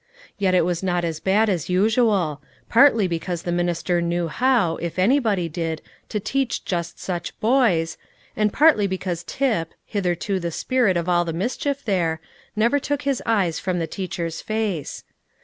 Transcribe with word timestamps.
Yet 0.39 0.55
it 0.55 0.65
was 0.65 0.81
not 0.81 1.05
as 1.05 1.19
bad 1.19 1.47
as 1.47 1.69
usual; 1.69 2.41
partly 2.69 3.07
because 3.07 3.43
the 3.43 3.51
minister 3.51 4.01
knew 4.01 4.29
how, 4.29 4.77
if 4.77 4.97
anybody 4.97 5.47
did, 5.47 5.79
to 6.09 6.19
teach 6.19 6.65
just 6.65 6.99
such 6.99 7.39
boys, 7.39 7.99
and 8.35 8.51
partly 8.51 8.87
because 8.87 9.21
Tip, 9.23 9.75
hitherto 9.85 10.39
the 10.39 10.49
spirit 10.49 10.97
of 10.97 11.07
all 11.07 11.23
the 11.23 11.33
mischief 11.33 11.85
there, 11.85 12.19
never 12.55 12.79
took 12.79 13.03
his 13.03 13.21
eyes 13.27 13.59
from 13.59 13.77
the 13.77 13.85
teacher's 13.85 14.41
face. 14.41 15.03